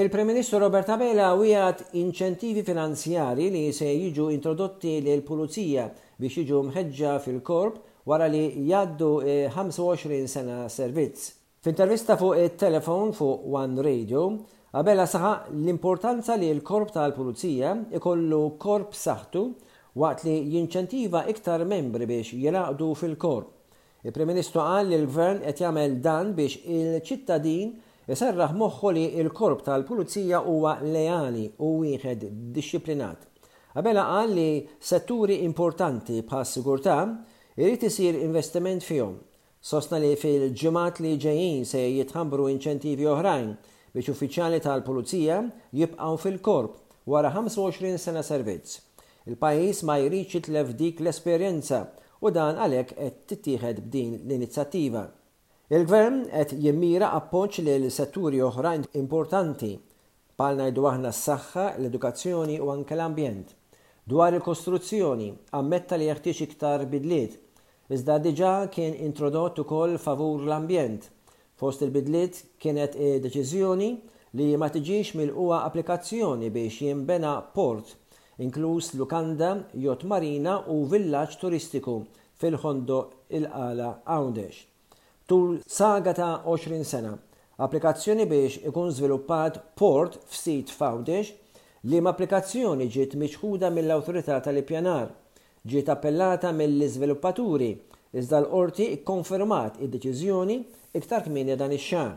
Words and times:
Il-Prem 0.00 0.26
Ministru 0.30 0.58
Robert 0.62 0.86
Abela 0.94 1.32
wijat 1.40 1.80
inċentivi 1.98 2.62
finanzjari 2.62 3.48
li 3.50 3.62
se 3.74 3.88
jiġu 3.88 4.28
introdotti 4.34 4.92
l 5.00 5.16
pulizija 5.26 5.88
biex 6.22 6.36
jiġu 6.38 6.60
mħeġġa 6.68 7.14
fil-korp 7.24 7.80
wara 8.06 8.28
li 8.30 8.42
jaddu 8.70 9.08
25 9.24 10.12
e, 10.14 10.20
sena 10.34 10.68
servizz. 10.70 11.24
F'intervista 11.64 12.14
fuq 12.20 12.38
it-telefon 12.44 13.10
fuq 13.18 13.48
One 13.62 13.82
Radio, 13.88 14.22
Abela 14.78 15.08
saħa 15.10 15.32
l-importanza 15.56 16.36
li 16.38 16.52
l-korp 16.54 16.94
tal-pulizija 16.94 17.74
ikollu 17.98 18.42
korp 18.66 18.94
saħtu 18.94 19.42
waqt 19.98 20.28
li 20.28 20.36
jinċentiva 20.54 21.24
iktar 21.34 21.66
membri 21.66 22.06
biex 22.06 22.38
jilaqdu 22.38 22.92
fil-korp. 23.02 23.50
Il-Prim 24.06 24.30
Ministru 24.30 24.62
qal 24.62 24.92
li 24.92 25.00
l-Gvern 25.02 25.42
qed 25.48 25.64
jagħmel 25.66 25.98
dan 26.06 26.34
biex 26.38 26.62
il-ċittadin 26.78 27.76
Iserraħ 28.14 28.52
moħħu 28.56 28.90
li 28.96 29.00
il-korp 29.22 29.60
tal-pulizija 29.66 30.38
huwa 30.50 30.70
leali 30.84 31.42
u 31.60 31.74
wieħed 31.82 32.22
disciplinat. 32.56 33.26
Għabela 33.76 34.04
qal 34.14 34.32
li 34.32 34.64
setturi 34.90 35.36
importanti 35.44 36.22
bħas 36.24 36.52
sigurtà 36.56 36.94
irrid 37.60 37.84
isir 37.90 38.16
investiment 38.22 38.86
fihom. 38.86 39.18
Sostna 39.60 40.00
li 40.00 40.14
fil-ġemat 40.22 41.02
li 41.04 41.12
ġejjin 41.20 41.66
se 41.68 41.82
jitħambru 41.84 42.48
inċentivi 42.54 43.10
oħrajn 43.12 43.52
biex 43.92 44.14
uffiċjali 44.14 44.62
tal-pulizija 44.64 45.38
jibqgħu 45.82 46.18
fil-korp 46.24 46.80
wara 47.12 47.34
25 47.36 48.00
sena 48.06 48.24
servizz. 48.24 48.78
Il-pajis 49.28 49.84
ma 49.84 50.00
jriċ 50.00 50.48
lef 50.56 50.72
dik 50.80 51.04
l-esperjenza 51.04 51.84
u 52.24 52.32
dan 52.32 52.56
għalhekk 52.56 52.96
qed 53.04 53.24
tittieħed 53.34 53.84
b'din 53.84 54.20
l-inizjattiva. 54.24 55.10
Il-gvern 55.76 56.20
qed 56.32 56.54
jimmira 56.64 57.08
appoġġ 57.16 57.58
l 57.80 57.88
setturi 57.94 58.38
oħrajn 58.46 58.84
importanti 58.98 59.68
bħal 60.40 60.60
ngħidu 60.62 60.84
aħna 60.90 61.10
s-saħħa, 61.16 61.64
l-edukazzjoni 61.80 62.54
u 62.66 62.70
anke 62.74 62.94
l-ambjent. 62.96 63.50
Dwar 64.12 64.32
il-kostruzzjoni, 64.38 65.26
ammetta 65.58 65.98
li 66.00 66.08
jeħtieġ 66.08 66.40
iktar 66.46 66.86
bidliet, 66.94 67.34
iżda 67.98 68.16
diġà 68.28 68.52
kien 68.78 68.96
introdott 69.08 69.60
ukoll 69.66 69.98
favur 70.06 70.38
l-ambjent. 70.46 71.10
Fost 71.60 71.84
il-bidliet 71.84 72.40
kienet 72.64 72.96
e 72.96 73.12
deċiżjoni 73.26 73.90
li 74.40 74.48
ma 74.64 74.70
tiġix 74.78 75.12
mill-qwa 75.20 75.60
applikazzjoni 75.68 76.48
biex 76.56 76.80
jimbena 76.86 77.34
port, 77.58 77.92
inkluż 78.40 78.94
lukanda, 79.02 79.52
jot 79.84 80.08
marina 80.14 80.56
u 80.72 80.80
villaġġ 80.94 81.38
turistiku 81.44 82.00
fil-ħondo 82.40 83.02
il-qala 83.36 83.92
Għawdex 84.08 84.64
tul 85.28 85.60
saga 85.66 86.12
ta' 86.12 86.40
20 86.44 86.84
sena. 86.88 87.12
Applikazzjoni 87.64 88.24
biex 88.30 88.52
ikun 88.70 88.88
żviluppat 88.96 89.54
port 89.78 90.14
f'sit 90.32 90.70
fawdex 90.78 91.34
li 91.90 91.98
m-applikazzjoni 92.00 92.86
ġiet 92.94 93.12
miċħuda 93.20 93.68
mill-autorità 93.76 94.38
tal-ippjanar. 94.46 95.10
Ġiet 95.68 95.90
appellata 95.94 96.54
mill-iżviluppaturi 96.56 97.68
iżda 98.16 98.40
l-qorti 98.40 98.86
ikkonfermat 98.96 99.76
id-deċiżjoni 99.84 100.56
iktar 101.02 101.26
kmini 101.26 101.58
dan 101.60 101.76
ix-xahar. 101.76 102.16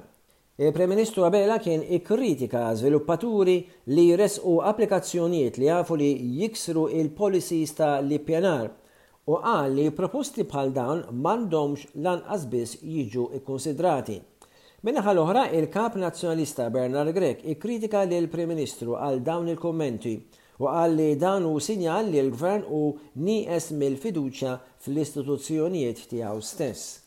Il-Prem-Ministru 0.63 1.27
Abela 1.27 1.59
kien 1.63 1.83
ikkritika 1.99 2.63
żviluppaturi 2.79 3.57
li 3.97 4.07
jresqu 4.13 4.55
applikazzjonijiet 4.71 5.59
li 5.59 5.67
jafu 5.67 5.99
li 5.99 6.13
jiksru 6.39 6.87
il-policies 7.01 7.75
ta' 7.75 7.97
l 7.99 8.15
u 9.29 9.37
qal 9.37 9.69
li 9.77 9.89
proposti 9.95 10.43
bħal 10.49 10.71
dawn 10.73 11.01
m'għandhomx 11.13 11.91
lanqas 12.05 12.45
biss 12.49 12.79
jiġu 12.81 13.27
ikkonsidrati. 13.37 14.15
Minnaħal 14.87 15.19
oħra 15.21 15.43
il-kap 15.53 15.97
nazzjonalista 16.01 16.65
Bernard 16.73 17.13
Grek 17.13 17.43
ikkritika 17.53 18.01
li 18.09 18.17
l-Prim 18.17 18.49
Ministru 18.49 18.95
għal 18.97 19.19
dawn 19.21 19.51
il-kommenti 19.53 20.15
u 20.61 20.69
għal 20.71 20.95
li 20.97 21.11
dan 21.21 21.45
u 21.45 21.59
sinjal 21.61 22.09
li 22.09 22.21
l-gvern 22.23 22.65
u 22.65 22.81
nies 23.27 23.69
mill-fiduċa 23.77 24.55
fl-istituzzjonijiet 24.81 26.01
tiegħu 26.15 26.41
stess. 26.41 26.97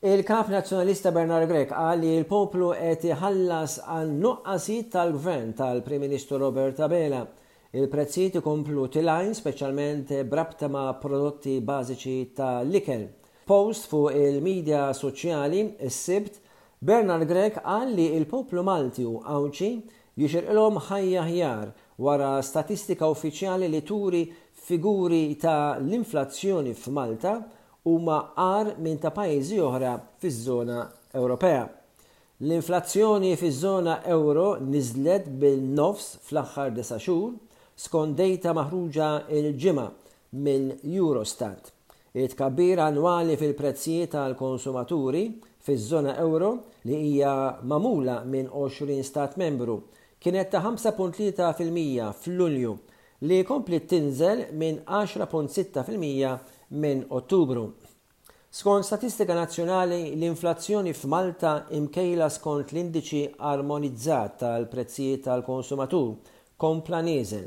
Il-kap 0.00 0.48
nazzjonalista 0.54 1.10
Bernard 1.12 1.50
Grek 1.50 1.74
għal 1.76 2.00
li 2.06 2.16
l-poplu 2.22 2.72
qed 2.80 3.04
iħallas 3.12 3.82
għal 3.84 4.16
nuqqasit 4.24 4.88
tal-gvern 4.96 5.52
tal-Prim 5.60 6.06
Ministru 6.06 6.40
Robert 6.40 6.80
Abela 6.86 7.26
Il-prezzijiet 7.76 8.38
ikomplu 8.40 8.86
tilajn 8.88 9.34
speċjalment 9.36 10.12
brabta 10.32 10.70
ma' 10.72 10.94
prodotti 10.96 11.58
bażiċi 11.60 12.14
ta' 12.32 12.62
likel. 12.64 13.02
Post 13.44 13.90
fuq 13.90 14.14
il-medja 14.16 14.86
soċjali 14.96 15.60
is-sibt 15.84 16.38
Bernard 16.80 17.26
Grek 17.28 17.58
qal 17.60 17.90
li 17.92 18.06
il-poplu 18.16 18.62
Malti 18.64 19.02
u 19.04 19.18
Awċi 19.20 19.68
jixirqilhom 20.22 20.80
ħajja 20.86 21.24
ħjar 21.26 21.66
wara 22.08 22.30
statistika 22.48 23.10
uffiċjali 23.12 23.68
li 23.74 23.82
turi 23.84 24.22
figuri 24.68 25.34
ta' 25.42 25.74
l-inflazzjoni 25.76 26.72
f'Malta 26.72 27.34
huma 27.84 28.22
qar 28.38 28.70
minn 28.78 28.96
ta' 29.04 29.12
pajjiżi 29.18 29.58
oħra 29.68 29.90
fiż-żona 30.24 30.78
Ewropea. 31.20 31.66
L-inflazzjoni 32.48 33.34
fiż-żona 33.44 33.98
euro 34.16 34.54
niżlet 34.60 35.28
bil-nofs 35.28 36.14
fl-aħħar 36.24 36.72
disa' 36.80 36.96
xhur 37.02 37.36
skondejta 37.78 38.52
maħruġa 38.58 39.08
il-ġimgħa 39.38 39.82
minn 40.46 40.70
Eurostat. 40.82 41.72
It-kabbir 42.18 42.80
annwali 42.82 43.36
fil-prezzijiet 43.38 44.10
tal-konsumaturi 44.16 45.20
fiż-żona 45.68 46.14
euro 46.18 46.48
li 46.88 46.96
hija 47.04 47.32
mamula 47.70 48.16
minn 48.26 48.48
20 48.50 49.04
stat 49.06 49.36
membru 49.38 49.76
kienet 50.18 50.50
ta' 50.56 50.62
5.3% 50.64 51.50
fl-Lulju 51.54 52.72
li 53.30 53.38
kompli 53.46 53.78
tinżel 53.90 54.46
minn 54.58 54.80
10.6% 54.84 55.84
minn 56.78 57.04
Ottubru. 57.08 57.66
Skont 58.50 58.84
Statistika 58.88 59.34
Nazzjonali, 59.34 60.00
l-inflazzjoni 60.16 60.94
f'Malta 60.96 61.60
imkejla 61.78 62.26
skont 62.30 62.72
l-indiċi 62.74 63.22
armonizzat 63.38 64.40
tal-prezzijiet 64.42 65.28
tal-konsumatur 65.28 66.16
kompla 66.58 67.02
nieżel 67.06 67.46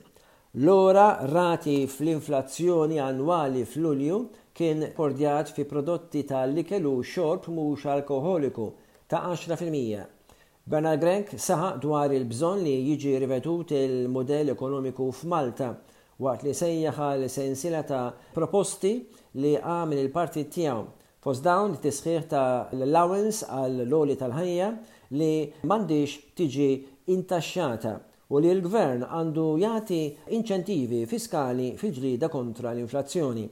L-ora 0.55 1.19
rati 1.27 1.87
fl-inflazzjoni 1.87 2.99
annwali 2.99 3.63
fl-Ulju 3.63 4.17
kien 4.51 4.81
kordjat 4.97 5.47
fi 5.55 5.63
prodotti 5.63 6.25
tal-likel 6.27 6.83
u 6.91 6.97
xorb 7.07 7.47
mhux 7.47 7.85
alkoholiku 7.87 8.65
ta' 9.07 9.31
10%. 9.31 10.01
Bernard 10.67 10.99
Grenk 10.99 11.31
saħaq 11.39 11.79
dwar 11.85 12.11
il-bżon 12.11 12.65
li 12.65 12.73
jiġi 12.89 13.15
rivetut 13.23 13.71
il-modell 13.79 14.51
ekonomiku 14.51 15.07
f'Malta 15.21 15.71
waqt 16.19 16.43
li 16.43 16.51
sejjaħa 16.59 17.07
l-sensila 17.21 17.85
ta' 17.87 18.03
proposti 18.35 18.91
li 19.39 19.55
għamil 19.55 20.03
il-partit 20.03 20.51
tiegħu 20.57 20.83
fos 21.23 21.39
dawn 21.47 21.79
tisħiħ 21.79 22.27
ta' 22.35 22.45
l-allowance 22.75 23.47
għal-loli 23.47 24.19
tal-ħajja 24.19 24.69
li 25.15 25.31
mandiġ 25.63 26.19
tiġi 26.35 26.69
intaxxata 27.15 28.01
u 28.31 28.39
li 28.39 28.47
l-gvern 28.53 29.03
għandu 29.11 29.43
jati 29.59 29.97
inċentivi 30.37 31.01
fiskali 31.11 31.73
fil-ġlida 31.79 32.29
kontra 32.31 32.71
l-inflazzjoni. 32.71 33.43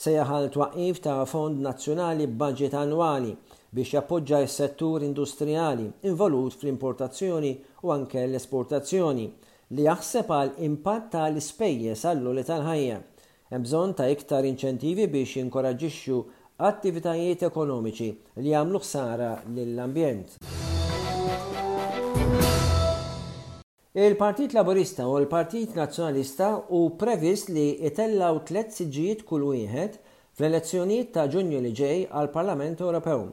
Se 0.00 0.12
jaħal 0.14 0.46
twaqif 0.54 1.00
ta' 1.04 1.16
Fond 1.28 1.58
Nazzjonali 1.64 2.28
Budget 2.40 2.76
Annwali 2.78 3.32
biex 3.74 3.94
jappoġġa 3.96 4.44
s-settur 4.46 5.02
industrijali 5.06 5.88
involut 6.10 6.54
fl-importazzjoni 6.62 7.52
u 7.82 7.92
anke 7.94 8.22
l-esportazzjoni 8.24 9.26
li 9.76 9.86
jaħseb 9.88 10.30
għal 10.38 10.54
impatt 10.70 11.10
tal-ispejjeż 11.16 12.06
għall 12.12 12.32
li 12.38 12.46
tal-ħajja. 12.50 13.02
Hemm 13.50 13.66
bżonn 13.66 13.98
ta' 13.98 14.08
iktar 14.14 14.46
inċentivi 14.46 15.10
biex 15.10 15.40
jinkoraġixxu 15.42 16.22
attivitajiet 16.70 17.42
ekonomiċi 17.50 18.10
li 18.44 18.54
jagħmlu 18.54 18.82
ħsara 18.86 19.34
lill-ambjent. 19.58 20.40
Il-Partit 23.92 24.52
Laburista 24.52 25.04
u 25.08 25.16
l-Partit 25.18 25.74
Nazzjonalista 25.74 26.62
u 26.68 26.90
previst 26.96 27.48
li 27.50 27.64
itellaw 27.88 28.36
tlet 28.46 28.68
siġijiet 28.76 29.24
kull 29.26 29.42
wieħed 29.50 29.96
fl-elezzjonijiet 30.38 31.08
ta' 31.16 31.24
ġunju 31.32 31.58
li 31.64 31.72
ġej 31.80 32.04
għal 32.14 32.30
Parlament 32.36 32.84
Ewropew. 32.86 33.24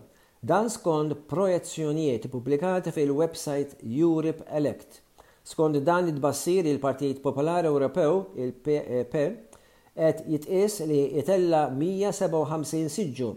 Dan 0.54 0.72
skont 0.74 1.14
projezzjonijiet 1.30 2.26
publikati 2.34 2.90
fil-website 2.96 3.78
Europe 4.00 4.48
Elect. 4.60 4.98
Skont 5.46 5.78
dan 5.86 6.10
id-bassir 6.10 6.66
il-Partit 6.74 7.22
Popolari 7.22 7.70
Ewropew, 7.70 8.24
il-PEP, 8.48 9.14
eh, 9.14 9.62
et 10.10 10.26
jitqis 10.26 10.80
li 10.90 11.00
itella 11.22 11.68
157 11.70 12.90
siġġu 12.98 13.30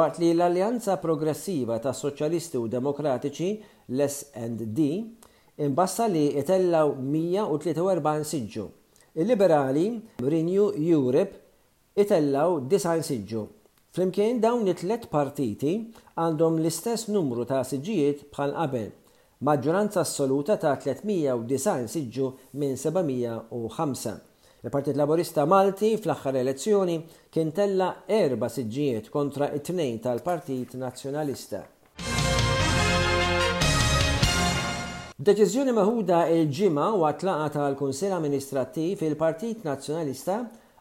waqt 0.00 0.24
li 0.24 0.32
l-Alleanza 0.32 0.96
Progressiva 1.04 1.76
ta' 1.84 1.92
Soċjalisti 1.92 2.56
u 2.56 2.72
Demokratiċi, 2.72 3.52
l-SND, 3.98 4.90
imbassa 5.62 6.06
li 6.10 6.32
jitellaw 6.34 6.88
143 6.98 8.24
siġġu. 8.30 8.64
Il-liberali 9.20 9.86
Renew 10.24 10.70
Europe 10.90 11.36
jitellaw 11.98 12.58
9 12.66 13.04
siġġu. 13.08 13.44
Flimkien 13.94 14.40
dawn 14.42 14.66
it-tlet 14.66 15.04
partiti 15.12 15.76
għandhom 16.18 16.56
l-istess 16.58 17.06
numru 17.14 17.44
ta' 17.46 17.60
siġijiet 17.64 18.24
bħal 18.34 18.54
qabel, 18.56 18.88
maġġoranza 19.46 20.02
assoluta 20.02 20.56
ta' 20.58 20.74
309 20.82 21.86
siġġu 21.94 22.30
minn 22.58 22.74
705. 22.74 24.16
Il-Partit 24.64 24.96
Laborista 24.96 25.44
Malti 25.46 25.92
fl-aħħar 26.00 26.40
elezzjoni 26.42 26.96
kien 27.30 27.52
tella 27.52 27.90
erba 28.08 28.48
siġġijiet 28.50 29.12
kontra 29.14 29.52
it-tnejn 29.54 30.02
tal-Partit 30.08 30.74
Nazzjonalista. 30.82 31.62
Deċiżjoni 35.22 35.70
maħuda 35.74 36.16
il-ġimgħa 36.28 36.84
waqt 37.00 37.20
laqa 37.26 37.50
tal-Kunsill 37.54 38.10
Amministrattiv 38.16 39.04
il-Partit 39.06 39.60
Nazzjonalista 39.62 40.38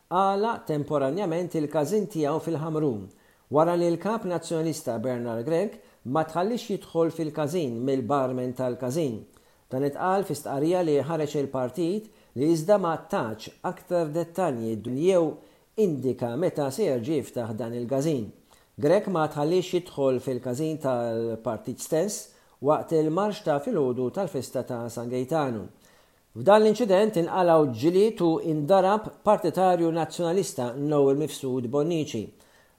għala 0.09 0.53
temporanjament 0.65 1.53
il-każin 1.59 2.07
tiegħu 2.09 2.39
fil 2.41 2.57
ħamrum 2.57 3.03
wara 3.53 3.75
li 3.77 3.85
l-Kap 3.91 4.25
Nazzjonalista 4.31 4.95
Bernard 5.05 5.45
Gregg 5.45 5.77
ma 6.17 6.23
tħallix 6.25 6.65
jidħol 6.73 7.13
fil-każin 7.13 7.77
mill-barmen 7.85 8.55
tal-każin. 8.57 9.19
Dan 9.69 9.85
itqal 9.91 10.25
fi 10.25 10.39
stqarrija 10.41 10.81
li 10.87 10.97
ħareġ 11.05 11.37
il-partit 11.43 12.09
li 12.33 12.49
iżda 12.57 12.81
ma 12.81 12.95
taċ 12.97 13.53
aktar 13.69 14.09
dettalji 14.17 14.73
jew 14.81 15.27
indika 15.85 16.33
meta 16.35 16.71
se 16.73 16.89
jirġif 16.89 17.29
taħ 17.37 17.53
dan 17.61 17.77
il-każin. 17.77 18.31
Grek 18.81 19.13
ma 19.13 19.27
tħallix 19.29 19.77
jidħol 19.77 20.21
fil-każin 20.25 20.81
tal-partit 20.89 21.85
stess 21.85 22.32
waqt 22.63 22.93
il-marx 22.95 23.43
ta' 23.43 23.57
filgħodu 23.59 24.03
tal-festa 24.15 24.61
ta' 24.63 24.77
San 24.89 25.09
Gaetano. 25.11 25.63
F'dan 26.37 26.61
l-inċident 26.63 27.17
inqalaw 27.19 27.65
ġilitu 27.75 28.29
indarab 28.53 29.09
partitarju 29.27 29.89
nazzjonalista 29.97 30.69
Noel 30.91 31.19
Mifsud 31.19 31.67
Bonnici. 31.73 32.21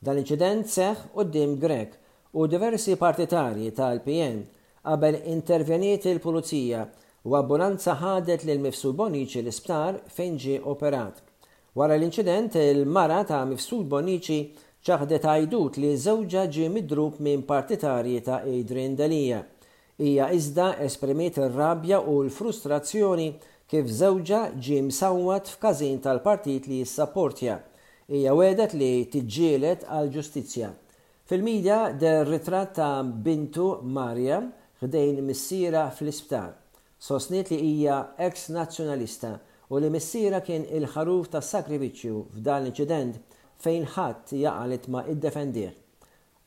Dan 0.01 0.17
l-inċident 0.17 0.65
seħ 0.77 1.03
dim 1.35 1.59
Grek 1.61 1.99
u 2.33 2.49
diversi 2.51 2.97
partitarji 2.97 3.71
tal 3.77 4.01
pn 4.07 4.41
qabel 4.85 5.21
intervjeniet 5.35 6.09
il-pulizija 6.15 6.81
u 7.29 7.37
ambulanza 7.37 7.99
ħadet 8.01 8.49
l 8.49 8.57
Mifsud 8.65 8.97
Bonnici 9.03 9.43
l-isptar 9.45 10.01
fejn 10.17 10.41
ġie 10.47 10.59
operat. 10.65 11.21
Wara 11.77 11.97
l-inċident, 12.01 12.57
il-mara 12.57 13.21
ta' 13.29 13.45
Mifsud 13.53 13.85
Bonnici 13.93 14.41
ċaħdet 14.85 15.29
għajdut 15.29 15.77
li 15.81 15.93
żewġa 15.97 16.49
ġie 16.57 16.73
midrub 16.73 17.21
minn 17.21 17.45
partitarji 17.45 18.25
ta' 18.31 18.41
Adrian 18.49 18.97
Dalija 18.99 19.45
hija 20.03 20.29
iżda 20.33 20.69
esprimiet 20.83 21.37
ir-rabja 21.39 22.01
u 22.11 22.15
l-frustrazzjoni 22.25 23.27
kif 23.71 23.91
żewġa 24.01 24.41
ġie 24.65 24.81
msawwat 24.89 25.53
f'każin 25.55 26.01
tal-partit 26.03 26.67
li 26.69 26.81
jissapportja. 26.81 27.61
Hija 28.11 28.33
wedet 28.35 28.75
li 28.75 28.89
tiġġielet 29.13 29.85
għal 29.87 30.11
ġustizzja. 30.17 30.71
Fil-medja 31.31 31.79
der 32.01 32.27
ritratt 32.29 32.75
ta' 32.81 33.05
Bintu 33.25 33.69
Marja 33.83 34.41
ħdejn 34.83 35.23
missiera 35.25 35.87
fl-isptar. 35.93 36.51
Sosniet 36.99 37.55
li 37.55 37.61
hija 37.63 38.01
ex 38.29 38.49
nazzjonalista 38.51 39.37
u 39.71 39.79
li 39.79 39.91
missiera 39.95 40.41
kien 40.43 40.67
il-ħaruf 40.77 41.31
ta' 41.33 41.41
sakrifiċċju 41.53 42.25
f'dan 42.35 42.67
l-inċident 42.67 43.23
fejn 43.65 43.87
ħadd 43.95 44.37
jaqalet 44.43 44.91
ma' 44.91 45.07
id 45.15 45.33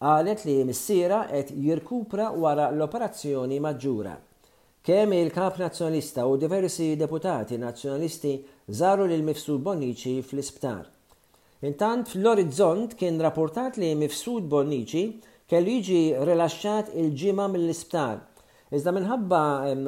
Għalet 0.05 0.41
li 0.45 0.53
missira 0.69 1.19
qed 1.29 1.47
jirkupra 1.67 2.27
wara 2.41 2.65
l-operazzjoni 2.71 3.55
maġġura. 3.65 4.11
Kemm 4.87 5.15
il-kap 5.19 5.55
nazzjonalista 5.57 6.27
u 6.29 6.35
diversi 6.43 6.91
deputati 7.01 7.57
nazzjonalisti 7.57 8.33
żaru 8.77 9.07
lil 9.09 9.23
Mifsud 9.29 9.63
Bonnici 9.65 10.13
fl-isptar. 10.21 10.83
Intant 11.69 12.05
fl-orizzont 12.11 12.93
kien 12.99 13.17
rapportat 13.25 13.81
li 13.81 13.89
Mifsud 14.03 14.45
Bonnici 14.51 15.01
kellu 15.49 15.79
jiġi 15.79 16.21
rilaxxat 16.29 16.93
il-ġimgħa 16.93 17.49
mill-isptar. 17.55 18.21
Iżda 18.77 18.93
minħabba 18.99 19.41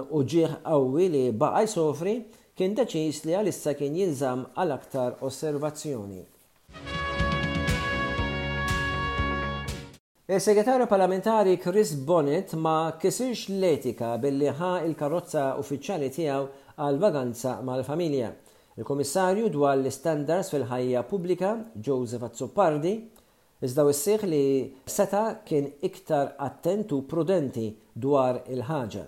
uġieħ 0.09 0.57
qawwi 0.65 1.05
li 1.17 1.23
baqa 1.45 1.63
jsofri 1.69 2.17
kien 2.57 2.73
deċiż 2.81 3.23
li 3.27 3.37
għalissa 3.43 3.77
kien 3.77 4.01
jinżam 4.01 4.47
għal 4.57 4.77
aktar 4.79 5.19
osservazzjoni. 5.31 6.25
Il-segretarju 10.31 10.85
parlamentari 10.85 11.57
Chris 11.57 11.93
Bonnet 11.95 12.53
ma 12.53 12.93
kisirx 13.01 13.47
l-etika 13.49 14.13
billi 14.21 14.51
ħa 14.59 14.67
il-karozza 14.85 15.45
uffiċjali 15.57 16.09
tiegħu 16.13 16.43
għal 16.77 16.99
vaganza 17.01 17.55
mal-familja. 17.69 18.27
Il-Komissarju 18.77 19.49
dwar 19.55 19.73
l-standards 19.81 20.51
fil-ħajja 20.53 21.01
pubblika 21.09 21.49
Joseph 21.87 22.27
Azzopardi 22.29 22.91
iżda 23.65 23.87
sieħ 23.89 24.27
li 24.29 24.43
seta 24.99 25.23
kien 25.49 25.71
iktar 25.89 26.29
attent 26.49 26.93
u 26.93 27.01
prudenti 27.09 27.65
dwar 27.93 28.43
il-ħaġa. 28.53 29.07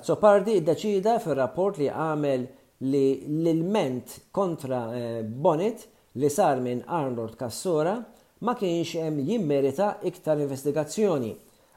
Azzopardi 0.00 0.58
id-deċida 0.58 1.20
fil-rapport 1.22 1.78
li 1.78 1.86
għamel 1.94 2.48
li 2.90 3.06
l-ilment 3.22 4.18
kontra 4.34 4.82
eh, 4.90 5.22
Bonnet 5.22 5.86
li 6.18 6.28
sar 6.40 6.58
minn 6.58 6.82
Arnold 6.88 7.38
Kassora 7.38 7.94
ma 8.40 8.54
kienx 8.54 8.92
hemm 9.00 9.20
jimmerita 9.24 9.86
iktar 10.10 10.38
investigazzjoni 10.44 11.30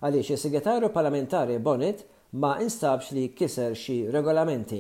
għaliex 0.03 0.31
is-segretarju 0.35 0.89
parlamentari 0.95 1.55
Bonnet 1.63 2.01
ma 2.43 2.57
instabx 2.63 3.11
li 3.15 3.29
kiser 3.35 3.75
xi 3.75 4.01
regolamenti. 4.11 4.79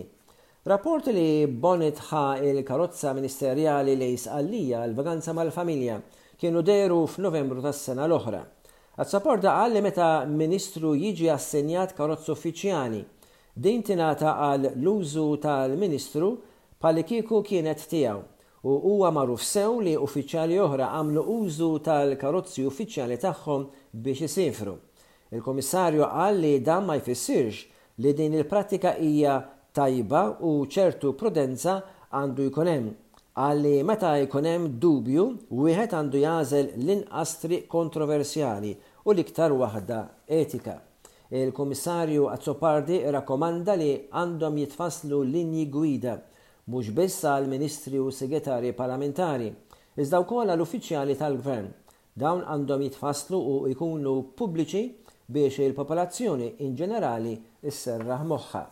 Rapport 0.67 1.07
li 1.15 1.45
Bonnet 1.47 2.01
ħa 2.09 2.23
il-karozza 2.49 3.13
ministerjali 3.15 3.95
li 3.95 4.09
jisqallija 4.11 4.81
l-vaganza 4.89 5.33
mal-familja 5.33 6.01
kienu 6.39 6.61
deru 6.61 7.01
f'Novembru 7.07 7.63
tas-sena 7.63 8.07
l-oħra. 8.09 8.41
Għad-sapport 8.99 9.43
daqal 9.45 9.75
li 9.77 9.83
meta 9.87 10.09
ministru 10.27 10.91
jiġi 10.99 11.29
assenjat 11.31 11.95
karozz 11.97 12.27
uffiċjali 12.35 13.03
din 13.55 13.85
tingħata 13.87 14.35
għal 14.49 14.71
l-użu 14.73 15.29
tal-ministru 15.47 16.33
pali 16.79 17.03
kiku 17.07 17.39
kienet 17.43 17.87
tiegħu 17.91 18.25
u 18.67 18.71
huwa 18.91 19.07
magħruf 19.15 19.43
sew 19.47 19.79
li 19.85 19.91
uffiċjali 19.95 20.57
oħra 20.61 20.87
għamlu 20.97 21.21
użu 21.35 21.67
tal-karozzi 21.85 22.65
uffiċjali 22.67 23.17
tagħhom 23.23 23.67
biex 24.03 24.25
isifru. 24.27 24.73
Il-Komissarju 25.31 26.07
qal 26.09 26.41
li 26.43 26.51
dan 26.65 26.87
ma 26.89 26.97
jfissirx 26.97 27.61
li 28.03 28.13
din 28.17 28.35
il-prattika 28.39 28.97
hija 28.97 29.37
tajba 29.75 30.23
u 30.47 30.57
ċertu 30.65 31.13
prudenza 31.15 31.77
għandu 32.09 32.49
jkun 32.49 32.71
hemm 32.73 32.91
għalli 33.39 33.73
meta 33.87 34.17
jkunem 34.19 34.65
dubju 34.81 35.25
wieħed 35.55 35.95
għandu 35.95 36.19
jażel 36.25 36.71
l-inqas 36.81 37.35
kontroversjali 37.71 38.73
u 39.07 39.13
l-iktar 39.13 39.55
waħda 39.55 40.01
etika. 40.27 40.81
Il-Komissarju 41.29 42.25
Azzopardi 42.33 42.99
rakomanda 43.13 43.77
li 43.79 43.93
għandhom 44.09 44.57
jitfaslu 44.63 45.21
linji 45.29 45.69
gwida 45.71 46.17
mhux 46.69 46.91
biss 46.95 47.15
għal 47.27 47.47
ministri 47.51 47.97
u 48.01 48.11
segretari 48.13 48.69
parlamentari, 48.79 49.47
iżda 50.03 50.19
wkoll 50.23 50.53
għal 50.53 50.63
uffiċjali 50.67 51.15
tal-gvern. 51.21 51.69
Dawn 52.23 52.45
għandhom 52.55 52.85
jitfaslu 52.87 53.41
u 53.51 53.53
jkunu 53.73 54.13
pubbliċi 54.37 54.83
biex 55.37 55.63
il-popolazzjoni 55.69 56.53
in 56.67 56.75
ġenerali 56.83 57.37
isserraħ 57.71 58.27
moħħa. 58.35 58.69